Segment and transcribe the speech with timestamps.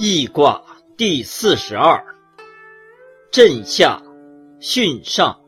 [0.00, 0.62] 易卦
[0.96, 2.00] 第四十二，
[3.32, 4.00] 震下
[4.60, 5.40] 巽上。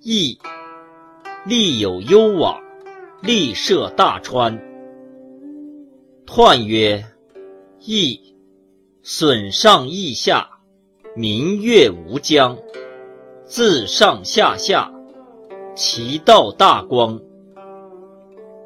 [0.00, 0.38] 易，
[1.44, 2.60] 利有攸往，
[3.22, 4.56] 利涉大川。
[6.28, 7.04] 彖曰：
[7.80, 8.36] 易，
[9.02, 10.48] 损上益下，
[11.16, 12.56] 民悦无疆。
[13.46, 14.92] 自上下下，
[15.74, 17.20] 其道大光。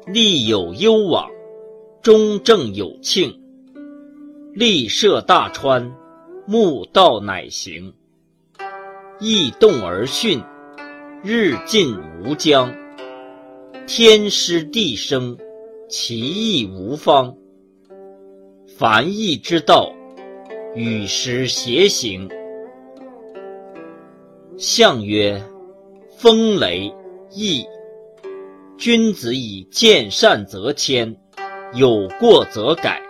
[0.05, 1.27] 利有攸往，
[2.03, 3.40] 中正有庆。
[4.53, 5.95] 利涉大川，
[6.45, 7.93] 木道乃行。
[9.17, 10.43] 易动而巽，
[11.23, 12.75] 日进无疆。
[13.87, 15.37] 天师地生，
[15.87, 17.33] 其义无方。
[18.77, 19.93] 凡易之道，
[20.75, 22.29] 与时偕行。
[24.57, 25.41] 象曰：
[26.17, 26.93] 风雷
[27.31, 27.63] 易。
[28.77, 31.15] 君子以见善则迁，
[31.73, 33.01] 有过则改。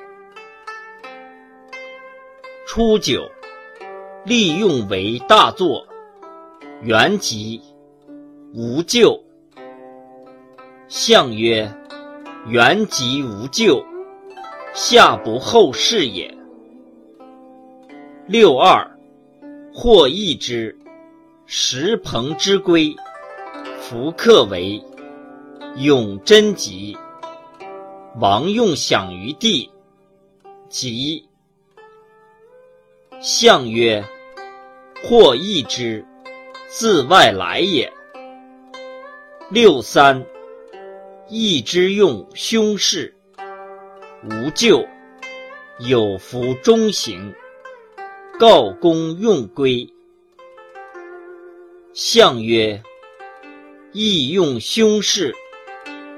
[2.74, 3.30] 初九，
[4.24, 5.86] 利用为大作，
[6.82, 7.60] 元吉，
[8.54, 9.22] 无咎。
[10.88, 11.70] 象曰：
[12.48, 13.84] 元吉无咎，
[14.74, 16.34] 下不后事也。
[18.26, 18.90] 六二，
[19.74, 20.74] 或益之，
[21.46, 22.96] 石朋之归，
[23.82, 24.82] 弗克为，
[25.76, 26.98] 永贞吉。
[28.22, 29.70] 王用享于地，
[30.70, 31.28] 吉。
[33.24, 34.04] 象曰：
[35.04, 36.04] 或益之，
[36.68, 37.94] 自外来也。
[39.52, 40.26] 六三，
[41.30, 43.16] 益之用凶事，
[44.24, 44.84] 无咎，
[45.78, 47.32] 有福中行。
[48.40, 49.88] 告公用归。
[51.94, 52.82] 象曰：
[53.92, 55.36] 益用凶事，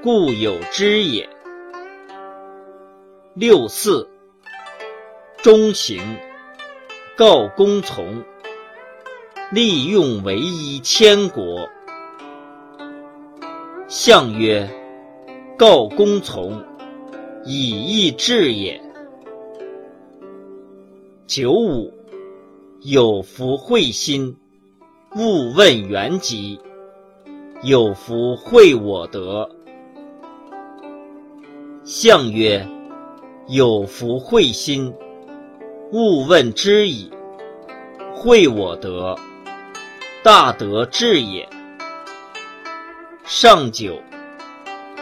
[0.02, 1.28] 故有之也。
[3.34, 4.08] 六四，
[5.42, 6.00] 中行。
[7.16, 8.24] 告公从，
[9.52, 11.68] 利用为一千国。
[13.86, 14.68] 象曰：
[15.56, 16.60] 告公从，
[17.44, 18.82] 以义治也。
[21.28, 21.92] 九五，
[22.80, 24.36] 有福会心，
[25.14, 26.58] 勿问原籍。
[27.62, 29.48] 有福会我德。
[31.84, 32.66] 象曰：
[33.46, 34.92] 有福会心。
[35.94, 37.08] 勿问之矣，
[38.16, 39.16] 惠我德，
[40.24, 41.48] 大德至也。
[43.24, 44.02] 上九，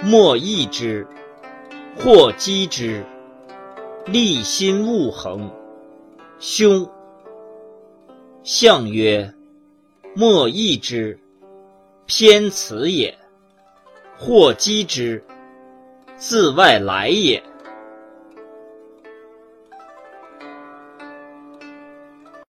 [0.05, 1.07] 莫益之，
[1.97, 3.07] 或击之，
[4.05, 5.51] 立心勿恒，
[6.39, 6.87] 凶。
[8.45, 9.33] 象曰：
[10.15, 11.19] 莫益之，
[12.05, 13.15] 偏辞也；
[14.19, 15.25] 或击之，
[16.19, 17.43] 自外来也。